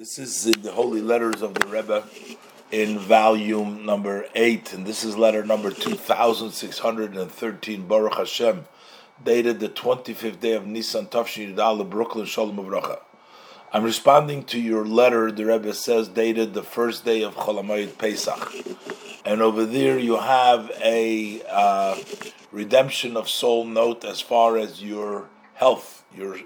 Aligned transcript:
This 0.00 0.18
is 0.18 0.44
the 0.44 0.72
Holy 0.72 1.02
Letters 1.02 1.42
of 1.42 1.52
the 1.52 1.66
Rebbe 1.66 2.04
in 2.72 2.98
volume 2.98 3.84
number 3.84 4.24
eight, 4.34 4.72
and 4.72 4.86
this 4.86 5.04
is 5.04 5.18
letter 5.18 5.44
number 5.44 5.70
2613, 5.70 7.86
Baruch 7.86 8.14
Hashem, 8.14 8.64
dated 9.22 9.60
the 9.60 9.68
25th 9.68 10.40
day 10.40 10.54
of 10.54 10.66
Nisan 10.66 11.04
Tafshin 11.04 11.54
Yudal, 11.54 11.90
Brooklyn, 11.90 12.24
Shalom 12.24 12.56
Avracha. 12.56 13.00
I'm 13.74 13.84
responding 13.84 14.44
to 14.44 14.58
your 14.58 14.86
letter, 14.86 15.30
the 15.30 15.44
Rebbe 15.44 15.74
says, 15.74 16.08
dated 16.08 16.54
the 16.54 16.62
first 16.62 17.04
day 17.04 17.22
of 17.22 17.34
Chol 17.34 17.62
Hamoed 17.62 17.98
Pesach. 17.98 18.54
And 19.26 19.42
over 19.42 19.66
there 19.66 19.98
you 19.98 20.16
have 20.16 20.70
a 20.82 21.42
uh, 21.46 21.98
redemption 22.50 23.18
of 23.18 23.28
soul 23.28 23.66
note 23.66 24.06
as 24.06 24.22
far 24.22 24.56
as 24.56 24.82
your 24.82 25.28
health, 25.52 26.06
your 26.16 26.38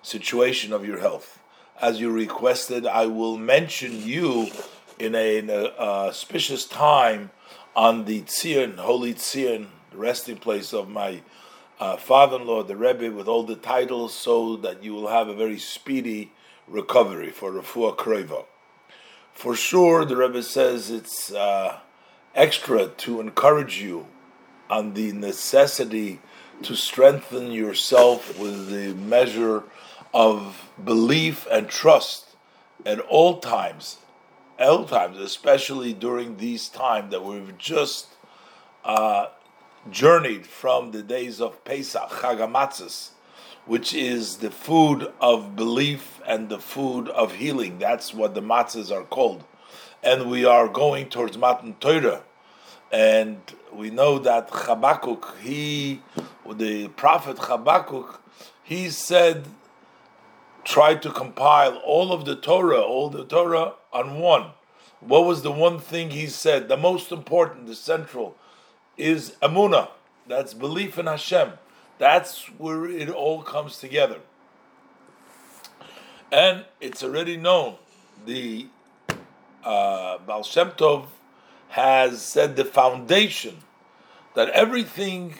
situation 0.00 0.72
of 0.72 0.86
your 0.86 1.00
health 1.00 1.40
as 1.80 2.00
you 2.00 2.10
requested, 2.10 2.86
I 2.86 3.06
will 3.06 3.36
mention 3.36 4.02
you 4.06 4.48
in 4.98 5.14
a, 5.14 5.38
in 5.38 5.50
a 5.50 5.72
auspicious 5.78 6.66
time 6.66 7.30
on 7.74 8.04
the 8.04 8.22
Tzion, 8.22 8.78
Holy 8.78 9.14
Tzion, 9.14 9.66
the 9.90 9.96
resting 9.96 10.36
place 10.36 10.72
of 10.72 10.88
my 10.88 11.22
uh, 11.80 11.96
father-in-law, 11.96 12.62
the 12.64 12.76
Rebbe, 12.76 13.10
with 13.10 13.26
all 13.26 13.42
the 13.42 13.56
titles, 13.56 14.14
so 14.14 14.56
that 14.56 14.84
you 14.84 14.94
will 14.94 15.08
have 15.08 15.28
a 15.28 15.34
very 15.34 15.58
speedy 15.58 16.32
recovery 16.68 17.30
for 17.30 17.50
Refuah 17.50 17.96
Kreva. 17.96 18.44
For 19.32 19.56
sure, 19.56 20.04
the 20.04 20.16
Rebbe 20.16 20.42
says 20.42 20.90
it's 20.90 21.32
uh, 21.32 21.80
extra 22.34 22.86
to 22.86 23.20
encourage 23.20 23.80
you 23.82 24.06
on 24.70 24.94
the 24.94 25.12
necessity 25.12 26.20
to 26.62 26.76
strengthen 26.76 27.50
yourself 27.50 28.38
with 28.38 28.70
the 28.70 28.94
measure 28.94 29.64
of 30.14 30.70
belief 30.82 31.46
and 31.50 31.68
trust 31.68 32.36
at 32.86 33.00
all 33.00 33.38
times, 33.38 33.98
all 34.60 34.84
times, 34.84 35.18
especially 35.18 35.92
during 35.92 36.36
these 36.36 36.68
times 36.68 37.10
that 37.10 37.24
we've 37.24 37.58
just 37.58 38.06
uh, 38.84 39.26
journeyed 39.90 40.46
from 40.46 40.92
the 40.92 41.02
days 41.02 41.40
of 41.40 41.64
Pesach, 41.64 42.08
Chagamatzis, 42.10 43.10
which 43.66 43.92
is 43.92 44.36
the 44.36 44.52
food 44.52 45.12
of 45.20 45.56
belief 45.56 46.20
and 46.26 46.48
the 46.48 46.60
food 46.60 47.08
of 47.08 47.34
healing. 47.34 47.78
That's 47.78 48.14
what 48.14 48.34
the 48.34 48.42
matzahs 48.42 48.94
are 48.94 49.04
called. 49.04 49.42
And 50.02 50.30
we 50.30 50.44
are 50.44 50.68
going 50.68 51.08
towards 51.08 51.36
Matan 51.36 51.74
Torah. 51.80 52.22
And 52.92 53.40
we 53.72 53.90
know 53.90 54.18
that 54.20 54.48
Habakkuk, 54.52 55.38
he, 55.42 56.02
the 56.48 56.88
prophet 56.88 57.38
Habakkuk, 57.40 58.22
he 58.62 58.90
said 58.90 59.46
tried 60.64 61.02
to 61.02 61.10
compile 61.10 61.76
all 61.76 62.12
of 62.12 62.24
the 62.24 62.36
Torah, 62.36 62.80
all 62.80 63.10
the 63.10 63.24
Torah 63.24 63.74
on 63.92 64.18
one. 64.18 64.50
What 65.00 65.26
was 65.26 65.42
the 65.42 65.52
one 65.52 65.78
thing 65.78 66.10
he 66.10 66.26
said? 66.26 66.68
The 66.68 66.76
most 66.76 67.12
important, 67.12 67.66
the 67.66 67.74
central, 67.74 68.36
is 68.96 69.36
Amuna. 69.42 69.88
That's 70.26 70.54
belief 70.54 70.98
in 70.98 71.06
Hashem. 71.06 71.52
That's 71.98 72.46
where 72.58 72.86
it 72.86 73.10
all 73.10 73.42
comes 73.42 73.78
together. 73.78 74.20
And 76.32 76.64
it's 76.80 77.04
already 77.04 77.36
known. 77.36 77.76
The 78.24 78.66
uh, 79.62 80.18
Baal 80.18 80.42
Shem 80.42 80.70
Tov 80.70 81.06
has 81.68 82.22
said 82.22 82.56
the 82.56 82.64
foundation 82.64 83.58
that 84.34 84.48
everything, 84.50 85.34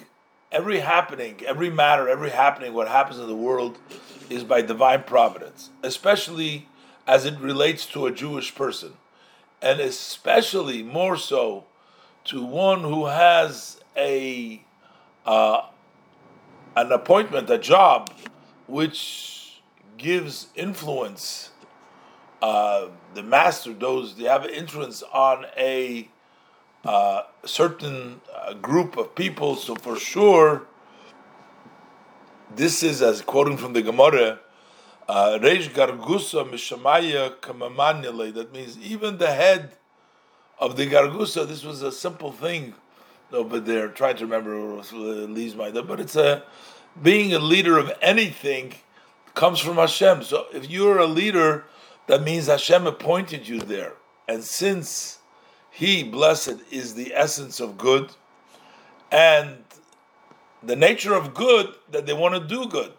every 0.55 0.79
happening, 0.79 1.41
every 1.45 1.69
matter, 1.69 2.09
every 2.09 2.31
happening, 2.31 2.73
what 2.73 2.87
happens 2.87 3.19
in 3.19 3.27
the 3.27 3.35
world 3.35 3.77
is 4.31 4.45
by 4.45 4.63
divine 4.63 5.03
providence, 5.03 5.71
especially 5.83 6.69
as 7.07 7.27
it 7.27 7.39
relates 7.41 7.85
to 7.87 8.07
a 8.07 8.13
Jewish 8.13 8.55
person, 8.55 8.95
and 9.61 9.81
especially 9.81 10.83
more 10.83 11.17
so 11.17 11.65
to 12.27 12.43
one 12.43 12.83
who 12.83 13.07
has 13.07 13.81
a 13.97 14.65
uh, 15.27 15.63
an 16.77 16.93
appointment, 16.93 17.51
a 17.51 17.59
job, 17.59 18.11
which 18.67 19.61
gives 19.99 20.49
influence. 20.55 21.51
Uh, 22.41 22.89
the 23.15 23.23
master, 23.23 23.73
those 23.73 24.17
they 24.17 24.25
have 24.25 24.45
influence 24.47 25.03
on 25.13 25.47
a 25.57 26.09
uh, 26.85 27.23
certain 27.45 28.21
uh, 28.35 28.55
group 28.55 28.97
of 28.97 29.15
people. 29.15 29.57
So 29.57 29.75
for 29.75 29.99
sure, 29.99 30.67
this 32.55 32.83
is 32.83 33.03
as 33.03 33.23
quoting 33.23 33.57
from 33.57 33.73
the 33.73 33.83
Gemara, 33.83 34.41
uh, 35.09 35.39
Reish 35.41 35.71
Gargusa 35.71 36.49
Mishamaya 36.49 37.37
Kamamanyale. 37.37 38.33
That 38.35 38.53
means 38.53 38.79
even 38.79 39.19
the 39.19 39.33
head 39.33 39.77
of 40.59 40.77
the 40.77 40.87
Gargusa, 40.87 41.47
this 41.47 41.65
was 41.65 41.83
a 41.83 41.93
simple 41.93 42.33
thing. 42.33 42.75
No, 43.33 43.45
but 43.45 43.67
they're 43.67 43.89
trying 43.89 44.17
to 44.17 44.25
remember 44.25 44.55
leaves 44.93 45.57
my 45.57 45.71
but 45.71 45.99
it's 45.99 46.15
a 46.15 46.45
being 47.03 47.35
a 47.35 47.39
leader 47.39 47.79
of 47.79 47.93
anything 48.01 48.75
comes 49.35 49.59
from 49.59 49.77
Hashem. 49.77 50.23
So 50.23 50.47
if 50.53 50.71
you're 50.71 50.99
a 50.99 51.07
leader, 51.07 51.65
that 52.07 52.23
means 52.23 52.47
Hashem 52.47 52.87
appointed 52.87 53.49
you 53.49 53.59
there. 53.59 53.95
And 54.29 54.45
since 54.45 55.19
He, 55.75 56.05
blessed, 56.05 56.59
is 56.71 56.95
the 56.95 57.13
essence 57.13 57.59
of 57.59 57.77
good, 57.77 58.13
and 59.11 59.57
the 60.63 60.77
nature 60.77 61.15
of 61.15 61.35
good 61.35 61.75
that 61.91 62.07
they 62.07 62.13
want 62.13 62.35
to 62.35 62.41
do 62.41 62.69
good. 62.69 62.93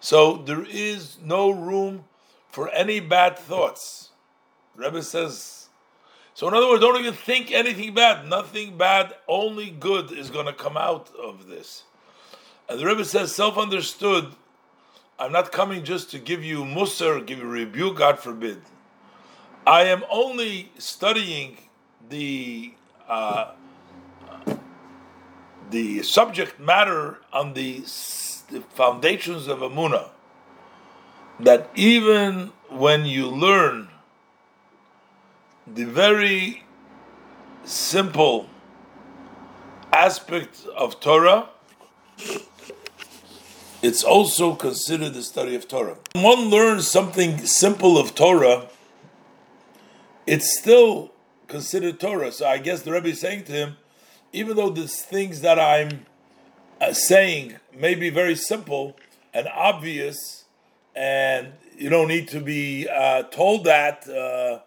So 0.00 0.38
there 0.38 0.64
is 0.64 1.18
no 1.22 1.50
room 1.50 2.04
for 2.48 2.70
any 2.70 3.00
bad 3.00 3.38
thoughts. 3.38 4.12
Rebbe 4.76 5.02
says. 5.02 5.68
So 6.32 6.48
in 6.48 6.54
other 6.54 6.66
words, 6.66 6.80
don't 6.80 6.98
even 6.98 7.12
think 7.12 7.52
anything 7.52 7.92
bad. 7.92 8.26
Nothing 8.26 8.78
bad, 8.78 9.14
only 9.28 9.68
good 9.68 10.10
is 10.10 10.30
going 10.30 10.46
to 10.46 10.54
come 10.54 10.78
out 10.78 11.10
of 11.22 11.48
this. 11.48 11.82
And 12.66 12.80
the 12.80 12.86
Rebbe 12.86 13.04
says, 13.04 13.34
self-understood. 13.34 14.34
I'm 15.18 15.32
not 15.32 15.52
coming 15.52 15.84
just 15.84 16.10
to 16.12 16.18
give 16.18 16.42
you 16.42 16.64
musar, 16.64 17.26
give 17.26 17.40
you 17.40 17.46
rebuke, 17.46 17.98
God 17.98 18.18
forbid. 18.18 18.62
I 19.66 19.82
am 19.82 20.02
only 20.10 20.72
studying 20.78 21.58
the 22.08 22.74
uh, 23.08 23.52
the 25.70 26.02
subject 26.02 26.60
matter 26.60 27.18
on 27.32 27.54
the, 27.54 27.80
the 28.50 28.62
foundations 28.74 29.48
of 29.48 29.58
Amuna, 29.58 30.10
that 31.40 31.70
even 31.74 32.52
when 32.68 33.04
you 33.04 33.26
learn 33.28 33.88
the 35.66 35.84
very 35.84 36.64
simple 37.64 38.48
aspect 39.92 40.64
of 40.76 41.00
Torah, 41.00 41.48
it's 43.82 44.02
also 44.04 44.54
considered 44.54 45.14
the 45.14 45.22
study 45.22 45.54
of 45.54 45.68
Torah. 45.68 45.96
When 46.12 46.24
one 46.24 46.44
learns 46.48 46.86
something 46.86 47.44
simple 47.46 47.98
of 47.98 48.14
Torah, 48.14 48.68
it's 50.26 50.58
still 50.58 51.12
considered 51.48 52.00
Torah. 52.00 52.32
So 52.32 52.46
I 52.46 52.58
guess 52.58 52.82
the 52.82 52.92
Rebbe 52.92 53.08
is 53.08 53.20
saying 53.20 53.44
to 53.44 53.52
him, 53.52 53.76
even 54.32 54.56
though 54.56 54.70
these 54.70 55.02
things 55.02 55.40
that 55.40 55.58
I'm 55.58 56.06
uh, 56.80 56.92
saying 56.92 57.56
may 57.74 57.94
be 57.94 58.10
very 58.10 58.36
simple 58.36 58.96
and 59.32 59.48
obvious, 59.48 60.44
and 60.94 61.52
you 61.76 61.88
don't 61.88 62.08
need 62.08 62.28
to 62.28 62.40
be 62.40 62.88
uh, 62.88 63.24
told 63.24 63.64
that, 63.64 64.08
uh, 64.08 64.60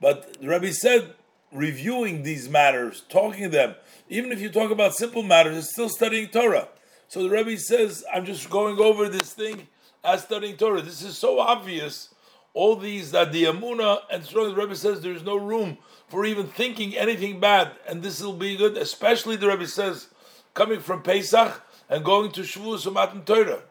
but 0.00 0.40
the 0.40 0.48
Rebbe 0.48 0.72
said, 0.72 1.14
reviewing 1.52 2.22
these 2.22 2.48
matters, 2.48 3.04
talking 3.08 3.50
them, 3.50 3.74
even 4.08 4.32
if 4.32 4.40
you 4.40 4.50
talk 4.50 4.70
about 4.70 4.94
simple 4.94 5.22
matters, 5.22 5.56
it's 5.56 5.70
still 5.70 5.88
studying 5.88 6.28
Torah. 6.28 6.68
So 7.08 7.22
the 7.22 7.30
Rebbe 7.30 7.56
says, 7.58 8.04
I'm 8.12 8.24
just 8.24 8.50
going 8.50 8.78
over 8.78 9.08
this 9.08 9.32
thing 9.32 9.68
as 10.02 10.22
studying 10.22 10.56
Torah. 10.56 10.82
This 10.82 11.02
is 11.02 11.16
so 11.16 11.38
obvious. 11.38 12.13
All 12.54 12.76
these 12.76 13.10
that 13.10 13.32
the 13.32 13.44
Amuna 13.44 14.02
and 14.10 14.24
strong 14.24 14.48
the 14.48 14.54
Rebbe 14.54 14.76
says 14.76 15.00
there's 15.00 15.24
no 15.24 15.36
room 15.36 15.76
for 16.08 16.24
even 16.24 16.46
thinking 16.46 16.96
anything 16.96 17.40
bad, 17.40 17.72
and 17.86 18.02
this 18.02 18.22
will 18.22 18.32
be 18.32 18.56
good, 18.56 18.76
especially 18.76 19.36
the 19.36 19.48
Rebbe 19.48 19.66
says, 19.66 20.08
coming 20.54 20.80
from 20.80 21.02
Pesach 21.02 21.60
and 21.90 22.04
going 22.04 22.30
to 22.32 22.42
Shavuos 22.42 22.86
and 22.86 22.94
Matan 22.94 23.24
Torah. 23.24 23.62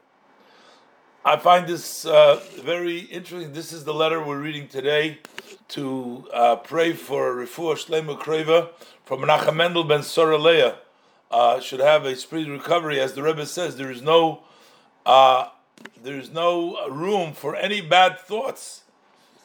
I 1.26 1.38
find 1.38 1.66
this 1.66 2.06
uh, 2.06 2.42
very 2.62 3.00
interesting. 3.00 3.54
This 3.54 3.72
is 3.72 3.86
the 3.86 3.94
letter 3.94 4.22
we're 4.22 4.42
reading 4.42 4.68
today 4.68 5.20
to 5.70 6.28
uh, 6.34 6.58
pray 6.58 6.92
for 6.92 7.34
Refuah 7.34 7.76
Shlema 7.76 8.20
Kreva 8.20 8.72
from 9.06 9.22
Menachem 9.22 9.56
Mendel 9.56 9.86
ben 9.86 10.02
Soraleah. 10.02 10.76
Uh, 11.32 11.62
should 11.62 11.80
have 11.80 12.06
a 12.06 12.18
speedy 12.18 12.50
recovery, 12.50 13.00
as 13.00 13.14
the 13.14 13.24
Rebbe 13.24 13.46
says. 13.46 13.78
There 13.78 13.90
is 13.90 14.02
no, 14.02 14.44
uh, 15.86 15.90
there 16.04 16.18
is 16.18 16.32
no 16.32 16.88
room 16.90 17.34
for 17.34 17.56
any 17.56 17.82
bad 17.82 18.20
thoughts, 18.20 18.84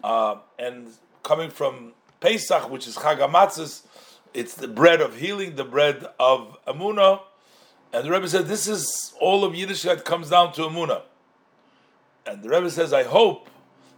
uh, 0.02 0.36
and 0.58 0.88
coming 1.22 1.50
from 1.50 1.92
Pesach, 2.20 2.70
which 2.70 2.86
is 2.86 2.96
Chagamatzis, 2.96 3.82
it's 4.34 4.54
the 4.54 4.68
bread 4.68 5.00
of 5.00 5.16
healing, 5.16 5.56
the 5.56 5.64
bread 5.64 6.06
of 6.18 6.56
Amuna. 6.66 7.20
And 7.92 8.04
the 8.04 8.10
Rebbe 8.10 8.28
said, 8.28 8.46
this 8.46 8.66
is 8.66 9.14
all 9.20 9.44
of 9.44 9.54
Yiddishkeit 9.54 10.04
comes 10.04 10.30
down 10.30 10.52
to 10.54 10.62
Amuna. 10.62 11.02
And 12.26 12.42
the 12.42 12.50
Rebbe 12.50 12.70
says, 12.70 12.92
I 12.92 13.04
hope 13.04 13.48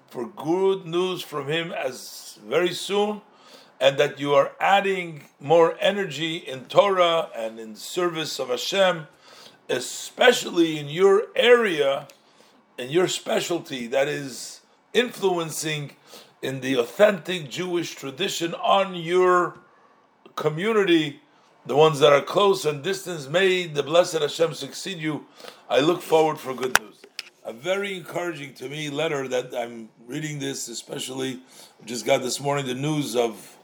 for 0.08 0.26
good 0.26 0.86
news 0.86 1.22
from 1.22 1.48
him 1.48 1.72
as 1.72 2.38
very 2.46 2.72
soon, 2.72 3.22
and 3.80 3.98
that 3.98 4.20
you 4.20 4.34
are 4.34 4.52
adding 4.60 5.24
more 5.40 5.76
energy 5.80 6.36
in 6.36 6.66
Torah 6.66 7.30
and 7.34 7.58
in 7.58 7.74
service 7.74 8.38
of 8.38 8.48
Hashem, 8.48 9.06
especially 9.68 10.78
in 10.78 10.88
your 10.88 11.24
area, 11.34 12.06
in 12.80 12.88
your 12.88 13.06
specialty 13.06 13.86
that 13.88 14.08
is 14.08 14.60
influencing 14.94 15.92
in 16.40 16.60
the 16.60 16.74
authentic 16.78 17.50
Jewish 17.50 17.94
tradition 17.94 18.54
on 18.54 18.94
your 18.94 19.58
community, 20.34 21.20
the 21.66 21.76
ones 21.76 22.00
that 22.00 22.10
are 22.10 22.22
close 22.22 22.64
and 22.64 22.82
distance. 22.82 23.28
May 23.28 23.66
the 23.66 23.82
blessed 23.82 24.20
Hashem 24.20 24.54
succeed 24.54 24.96
you. 24.96 25.26
I 25.68 25.80
look 25.80 26.00
forward 26.00 26.38
for 26.38 26.54
good 26.54 26.80
news 26.80 26.96
a 27.44 27.52
very 27.52 27.96
encouraging 27.96 28.54
to 28.54 28.68
me 28.68 28.90
letter 28.90 29.26
that 29.26 29.54
I'm 29.54 29.88
reading 30.06 30.38
this, 30.38 30.68
especially 30.68 31.40
just 31.84 32.04
got 32.04 32.22
this 32.22 32.38
morning 32.38 32.66
the 32.66 32.74
news 32.74 33.16
of 33.16 33.56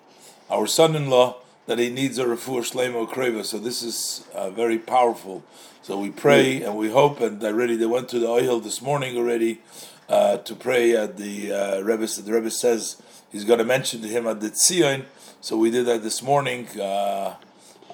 our 0.50 0.66
son-in-law 0.66 1.36
that 1.66 1.78
he 1.78 1.90
needs 1.90 2.18
a 2.18 2.24
refuah 2.24 2.70
shlema 2.70 3.08
kreva. 3.08 3.44
So 3.44 3.58
this 3.58 3.82
is 3.82 4.26
uh, 4.34 4.50
very 4.50 4.78
powerful. 4.78 5.44
So 5.82 5.98
we 5.98 6.10
pray 6.10 6.62
and 6.62 6.76
we 6.76 6.90
hope, 6.90 7.20
and 7.20 7.42
already 7.42 7.76
they 7.76 7.86
went 7.86 8.08
to 8.10 8.18
the 8.18 8.26
Ohel 8.26 8.62
this 8.62 8.82
morning 8.82 9.16
already 9.16 9.60
uh, 10.08 10.38
to 10.38 10.54
pray 10.54 10.96
at 10.96 11.16
the 11.16 11.52
uh, 11.52 11.80
Rebbe. 11.80 12.06
The 12.06 12.32
Rebbe 12.32 12.50
says 12.50 13.00
he's 13.30 13.44
going 13.44 13.58
to 13.58 13.64
mention 13.64 14.02
to 14.02 14.08
him 14.08 14.26
at 14.26 14.40
the 14.40 14.50
Tzion. 14.50 15.04
So 15.40 15.56
we 15.56 15.70
did 15.70 15.86
that 15.86 16.02
this 16.02 16.22
morning. 16.22 16.68
Uh, 16.80 17.36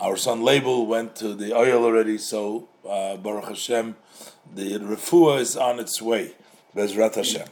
our 0.01 0.17
son 0.17 0.43
Label 0.43 0.87
went 0.87 1.17
to 1.17 1.35
the 1.35 1.51
Ohel 1.51 1.85
already. 1.85 2.19
So 2.19 2.69
uh, 2.89 3.17
Baruch 3.17 3.49
Hashem 3.49 3.97
the 4.55 4.79
refuah 4.79 5.41
is 5.41 5.57
on 5.57 5.81
its 5.81 6.01
way. 6.03 6.33
Bezrat 6.77 7.15
Hashem. 7.15 7.47